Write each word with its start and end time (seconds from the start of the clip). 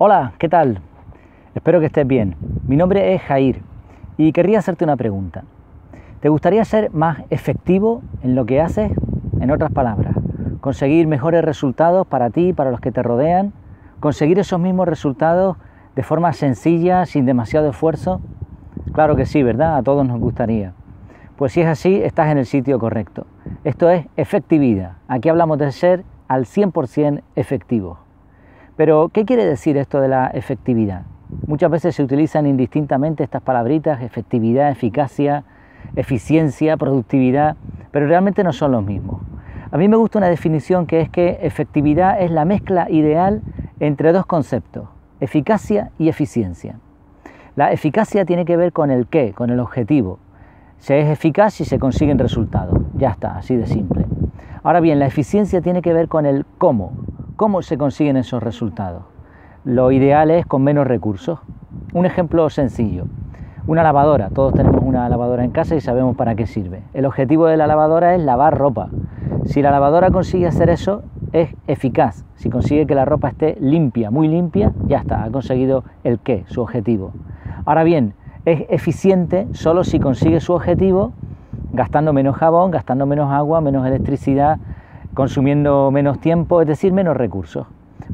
Hola, 0.00 0.34
¿qué 0.38 0.48
tal? 0.48 0.80
Espero 1.56 1.80
que 1.80 1.86
estés 1.86 2.06
bien. 2.06 2.36
Mi 2.68 2.76
nombre 2.76 3.14
es 3.14 3.22
Jair 3.22 3.62
y 4.16 4.30
querría 4.30 4.60
hacerte 4.60 4.84
una 4.84 4.96
pregunta. 4.96 5.42
¿Te 6.20 6.28
gustaría 6.28 6.64
ser 6.64 6.92
más 6.92 7.24
efectivo 7.30 8.02
en 8.22 8.36
lo 8.36 8.46
que 8.46 8.60
haces? 8.60 8.92
En 9.40 9.50
otras 9.50 9.72
palabras, 9.72 10.14
conseguir 10.60 11.08
mejores 11.08 11.44
resultados 11.44 12.06
para 12.06 12.30
ti 12.30 12.50
y 12.50 12.52
para 12.52 12.70
los 12.70 12.78
que 12.78 12.92
te 12.92 13.02
rodean, 13.02 13.52
conseguir 13.98 14.38
esos 14.38 14.60
mismos 14.60 14.86
resultados 14.86 15.56
de 15.96 16.04
forma 16.04 16.32
sencilla, 16.32 17.04
sin 17.04 17.26
demasiado 17.26 17.68
esfuerzo. 17.68 18.20
Claro 18.92 19.16
que 19.16 19.26
sí, 19.26 19.42
¿verdad? 19.42 19.78
A 19.78 19.82
todos 19.82 20.06
nos 20.06 20.20
gustaría. 20.20 20.74
Pues 21.34 21.54
si 21.54 21.62
es 21.62 21.66
así, 21.66 21.96
estás 21.96 22.30
en 22.30 22.38
el 22.38 22.46
sitio 22.46 22.78
correcto. 22.78 23.26
Esto 23.64 23.90
es 23.90 24.06
efectividad. 24.16 24.92
Aquí 25.08 25.28
hablamos 25.28 25.58
de 25.58 25.72
ser 25.72 26.04
al 26.28 26.44
100% 26.44 27.20
efectivo. 27.34 27.98
Pero, 28.78 29.08
¿qué 29.12 29.24
quiere 29.24 29.44
decir 29.44 29.76
esto 29.76 30.00
de 30.00 30.06
la 30.06 30.28
efectividad? 30.28 31.02
Muchas 31.48 31.68
veces 31.68 31.96
se 31.96 32.02
utilizan 32.04 32.46
indistintamente 32.46 33.24
estas 33.24 33.42
palabritas, 33.42 34.00
efectividad, 34.02 34.70
eficacia, 34.70 35.42
eficiencia, 35.96 36.76
productividad, 36.76 37.56
pero 37.90 38.06
realmente 38.06 38.44
no 38.44 38.52
son 38.52 38.70
los 38.70 38.84
mismos. 38.84 39.20
A 39.72 39.78
mí 39.78 39.88
me 39.88 39.96
gusta 39.96 40.18
una 40.18 40.28
definición 40.28 40.86
que 40.86 41.00
es 41.00 41.08
que 41.08 41.40
efectividad 41.42 42.22
es 42.22 42.30
la 42.30 42.44
mezcla 42.44 42.88
ideal 42.88 43.42
entre 43.80 44.12
dos 44.12 44.26
conceptos, 44.26 44.88
eficacia 45.18 45.90
y 45.98 46.08
eficiencia. 46.08 46.78
La 47.56 47.72
eficacia 47.72 48.24
tiene 48.24 48.44
que 48.44 48.56
ver 48.56 48.72
con 48.72 48.92
el 48.92 49.08
qué, 49.08 49.32
con 49.32 49.50
el 49.50 49.58
objetivo. 49.58 50.20
Se 50.78 51.00
es 51.00 51.08
eficaz 51.08 51.54
si 51.54 51.64
se 51.64 51.80
consiguen 51.80 52.20
resultados. 52.20 52.80
Ya 52.94 53.10
está, 53.10 53.38
así 53.38 53.56
de 53.56 53.66
simple. 53.66 54.06
Ahora 54.62 54.78
bien, 54.78 55.00
la 55.00 55.06
eficiencia 55.06 55.60
tiene 55.62 55.82
que 55.82 55.92
ver 55.92 56.06
con 56.06 56.26
el 56.26 56.46
cómo, 56.58 56.92
cómo 57.38 57.62
se 57.62 57.78
consiguen 57.78 58.16
esos 58.16 58.42
resultados. 58.42 59.04
Lo 59.64 59.92
ideal 59.92 60.32
es 60.32 60.44
con 60.44 60.64
menos 60.64 60.88
recursos. 60.88 61.38
Un 61.94 62.04
ejemplo 62.04 62.50
sencillo. 62.50 63.04
Una 63.68 63.84
lavadora. 63.84 64.28
Todos 64.30 64.54
tenemos 64.54 64.82
una 64.82 65.08
lavadora 65.08 65.44
en 65.44 65.52
casa 65.52 65.76
y 65.76 65.80
sabemos 65.80 66.16
para 66.16 66.34
qué 66.34 66.48
sirve. 66.48 66.82
El 66.94 67.06
objetivo 67.06 67.46
de 67.46 67.56
la 67.56 67.68
lavadora 67.68 68.16
es 68.16 68.22
lavar 68.22 68.58
ropa. 68.58 68.88
Si 69.44 69.62
la 69.62 69.70
lavadora 69.70 70.10
consigue 70.10 70.48
hacer 70.48 70.68
eso, 70.68 71.04
es 71.32 71.54
eficaz. 71.68 72.24
Si 72.34 72.50
consigue 72.50 72.86
que 72.86 72.96
la 72.96 73.04
ropa 73.04 73.28
esté 73.28 73.56
limpia, 73.60 74.10
muy 74.10 74.26
limpia, 74.26 74.72
ya 74.88 74.98
está, 74.98 75.22
ha 75.22 75.30
conseguido 75.30 75.84
el 76.02 76.18
qué, 76.18 76.42
su 76.48 76.60
objetivo. 76.60 77.12
Ahora 77.64 77.84
bien, 77.84 78.14
es 78.46 78.64
eficiente 78.68 79.46
solo 79.52 79.84
si 79.84 80.00
consigue 80.00 80.40
su 80.40 80.54
objetivo 80.54 81.12
gastando 81.72 82.12
menos 82.12 82.36
jabón, 82.36 82.70
gastando 82.70 83.06
menos 83.06 83.30
agua, 83.30 83.60
menos 83.60 83.86
electricidad, 83.86 84.58
consumiendo 85.18 85.90
menos 85.90 86.20
tiempo, 86.20 86.62
es 86.62 86.68
decir, 86.68 86.92
menos 86.92 87.16
recursos. 87.16 87.66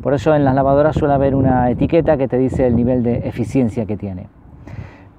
Por 0.02 0.14
eso 0.14 0.34
en 0.34 0.42
las 0.42 0.55
lavadoras 0.55 0.97
suele 0.97 1.12
haber 1.12 1.34
una 1.34 1.69
etiqueta 1.69 2.16
que 2.16 2.28
te 2.28 2.38
dice 2.38 2.66
el 2.66 2.74
nivel 2.74 3.02
de 3.02 3.28
eficiencia 3.28 3.84
que 3.84 3.98
tiene. 3.98 4.28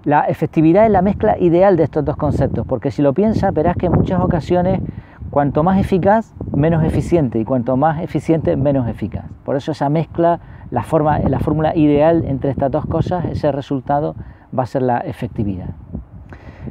La 0.03 0.21
efectividad 0.21 0.87
es 0.87 0.91
la 0.91 1.03
mezcla 1.03 1.37
ideal 1.37 1.77
de 1.77 1.83
estos 1.83 2.03
dos 2.03 2.17
conceptos, 2.17 2.65
porque 2.65 2.89
si 2.89 3.03
lo 3.03 3.13
piensas 3.13 3.53
verás 3.53 3.77
que 3.77 3.85
en 3.85 3.91
muchas 3.91 4.19
ocasiones 4.19 4.81
cuanto 5.29 5.61
más 5.61 5.79
eficaz, 5.79 6.33
menos 6.55 6.83
eficiente, 6.83 7.37
y 7.37 7.45
cuanto 7.45 7.77
más 7.77 8.01
eficiente, 8.01 8.57
menos 8.57 8.87
eficaz. 8.87 9.25
Por 9.43 9.55
eso 9.55 9.71
esa 9.71 9.87
mezcla, 9.87 10.39
la, 10.71 10.81
forma, 10.81 11.19
la 11.19 11.37
fórmula 11.37 11.75
ideal 11.75 12.25
entre 12.25 12.49
estas 12.49 12.71
dos 12.71 12.87
cosas, 12.87 13.25
ese 13.25 13.51
resultado 13.51 14.15
va 14.57 14.63
a 14.63 14.65
ser 14.65 14.81
la 14.81 14.97
efectividad. 15.01 15.69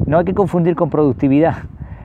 No 0.06 0.18
hay 0.18 0.24
que 0.24 0.34
confundir 0.34 0.74
con 0.74 0.90
productividad. 0.90 1.54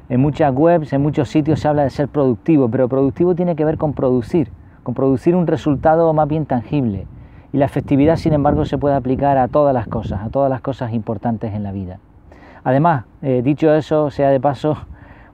En 0.09 0.21
muchas 0.21 0.52
webs, 0.55 0.91
en 0.91 1.03
muchos 1.03 1.29
sitios 1.29 1.59
se 1.59 1.67
habla 1.67 1.83
de 1.83 1.91
ser 1.91 2.07
productivo, 2.07 2.67
pero 2.67 2.89
productivo 2.89 3.35
tiene 3.35 3.55
que 3.55 3.63
ver 3.63 3.77
con 3.77 3.93
producir, 3.93 4.51
con 4.81 4.95
producir 4.95 5.35
un 5.35 5.45
resultado 5.45 6.11
más 6.13 6.27
bien 6.27 6.47
tangible. 6.47 7.05
Y 7.53 7.57
la 7.57 7.66
efectividad, 7.66 8.16
sin 8.16 8.33
embargo, 8.33 8.66
se 8.66 8.79
puede 8.79 8.95
aplicar 8.95 9.38
a 9.38 9.47
todas 9.47 9.71
las 9.71 9.88
cosas, 9.88 10.21
a 10.23 10.29
todas 10.29 10.49
las 10.49 10.61
cosas 10.61 10.93
importantes 10.93 11.53
en 11.53 11.61
la 11.61 11.71
vida. 11.71 11.99
Además, 12.63 13.05
eh, 13.21 13.41
dicho 13.43 13.71
eso, 13.71 14.09
sea 14.09 14.29
de 14.29 14.39
paso, 14.39 14.77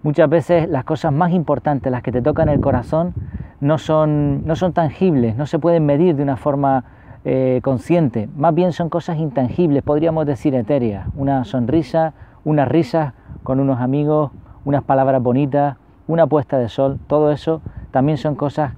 muchas 0.04 0.30
veces 0.30 0.68
las 0.68 0.84
cosas 0.84 1.14
más 1.14 1.32
importantes, 1.32 1.90
las 1.90 2.04
que 2.04 2.12
te 2.12 2.22
tocan 2.22 2.50
el 2.50 2.60
corazón, 2.60 3.14
no 3.62 3.78
son, 3.78 4.46
no 4.46 4.58
son 4.58 4.74
tangibles, 4.74 5.38
no 5.38 5.46
se 5.46 5.58
pueden 5.58 5.86
medir 5.86 6.18
de 6.18 6.24
una 6.24 6.36
forma 6.36 6.84
eh, 7.24 7.62
consciente, 7.64 8.30
más 8.36 8.54
bien 8.54 8.74
son 8.74 8.90
cosas 8.90 9.18
intangibles, 9.18 9.84
podríamos 9.84 10.26
decir 10.26 10.54
etéreas, 10.54 11.08
una 11.16 11.46
sonrisa, 11.46 12.14
unas 12.44 12.68
risas 12.68 13.14
con 13.44 13.60
unos 13.60 13.80
amigos, 13.80 14.32
unas 14.66 14.84
palabras 14.84 15.24
bonitas, 15.24 15.78
una 16.08 16.28
puesta 16.28 16.58
de 16.58 16.70
sol, 16.70 17.00
todo 17.08 17.32
eso 17.32 17.62
también 17.92 18.18
son 18.18 18.36
cosas 18.36 18.74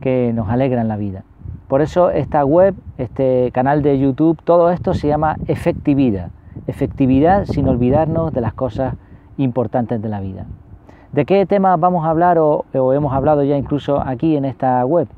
que 0.00 0.32
nos 0.32 0.48
alegran 0.48 0.88
la 0.88 0.96
vida. 0.96 1.24
Por 1.68 1.82
eso 1.82 2.10
esta 2.10 2.44
web, 2.44 2.74
este 2.98 3.50
canal 3.52 3.82
de 3.82 3.98
YouTube, 3.98 4.40
todo 4.44 4.70
esto 4.70 4.94
se 4.94 5.08
llama 5.08 5.36
efectividad. 5.46 6.30
Efectividad 6.66 7.44
sin 7.46 7.68
olvidarnos 7.68 8.32
de 8.32 8.40
las 8.40 8.54
cosas 8.54 8.94
importantes 9.36 10.00
de 10.00 10.08
la 10.08 10.20
vida. 10.20 10.46
¿De 11.12 11.24
qué 11.24 11.44
temas 11.46 11.78
vamos 11.78 12.04
a 12.04 12.10
hablar 12.10 12.38
o, 12.38 12.64
o 12.74 12.92
hemos 12.92 13.12
hablado 13.12 13.42
ya 13.42 13.56
incluso 13.56 14.00
aquí 14.00 14.36
en 14.36 14.44
esta 14.44 14.84
web? 14.84 15.08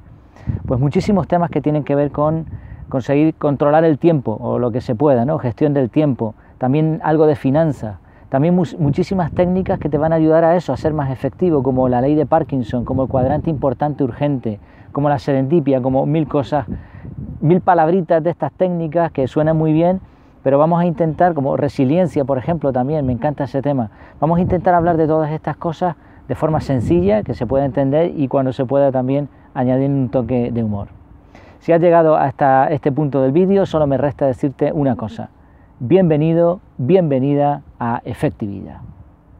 Pues 0.66 0.80
muchísimos 0.80 1.28
temas 1.28 1.50
que 1.50 1.60
tienen 1.60 1.84
que 1.84 1.94
ver 1.94 2.10
con 2.10 2.46
conseguir 2.88 3.34
controlar 3.34 3.84
el 3.84 3.98
tiempo 3.98 4.36
o 4.40 4.58
lo 4.58 4.70
que 4.70 4.80
se 4.80 4.94
pueda, 4.94 5.24
¿no? 5.24 5.38
gestión 5.38 5.74
del 5.74 5.90
tiempo, 5.90 6.34
también 6.58 7.00
algo 7.02 7.26
de 7.26 7.34
finanzas, 7.34 7.96
también 8.34 8.56
muchísimas 8.56 9.30
técnicas 9.30 9.78
que 9.78 9.88
te 9.88 9.96
van 9.96 10.12
a 10.12 10.16
ayudar 10.16 10.42
a 10.42 10.56
eso, 10.56 10.72
a 10.72 10.76
ser 10.76 10.92
más 10.92 11.08
efectivo, 11.12 11.62
como 11.62 11.88
la 11.88 12.00
ley 12.00 12.16
de 12.16 12.26
Parkinson, 12.26 12.84
como 12.84 13.04
el 13.04 13.08
cuadrante 13.08 13.48
importante 13.48 14.02
urgente, 14.02 14.58
como 14.90 15.08
la 15.08 15.20
serendipia, 15.20 15.80
como 15.80 16.04
mil 16.04 16.26
cosas, 16.26 16.66
mil 17.40 17.60
palabritas 17.60 18.24
de 18.24 18.30
estas 18.30 18.50
técnicas 18.50 19.12
que 19.12 19.28
suenan 19.28 19.56
muy 19.56 19.72
bien, 19.72 20.00
pero 20.42 20.58
vamos 20.58 20.80
a 20.80 20.84
intentar, 20.84 21.32
como 21.34 21.56
resiliencia, 21.56 22.24
por 22.24 22.36
ejemplo, 22.36 22.72
también, 22.72 23.06
me 23.06 23.12
encanta 23.12 23.44
ese 23.44 23.62
tema, 23.62 23.92
vamos 24.18 24.38
a 24.38 24.40
intentar 24.40 24.74
hablar 24.74 24.96
de 24.96 25.06
todas 25.06 25.30
estas 25.30 25.56
cosas 25.56 25.94
de 26.26 26.34
forma 26.34 26.60
sencilla, 26.60 27.22
que 27.22 27.34
se 27.34 27.46
pueda 27.46 27.64
entender 27.64 28.14
y 28.16 28.26
cuando 28.26 28.52
se 28.52 28.64
pueda 28.64 28.90
también 28.90 29.28
añadir 29.54 29.88
un 29.88 30.08
toque 30.08 30.50
de 30.50 30.64
humor. 30.64 30.88
Si 31.60 31.70
has 31.70 31.80
llegado 31.80 32.16
hasta 32.16 32.66
este 32.66 32.90
punto 32.90 33.22
del 33.22 33.30
vídeo, 33.30 33.64
solo 33.64 33.86
me 33.86 33.96
resta 33.96 34.26
decirte 34.26 34.72
una 34.72 34.96
cosa. 34.96 35.30
Bienvenido, 35.80 36.60
bienvenida 36.78 37.62
a 37.80 38.00
Efectividad. 38.04 38.80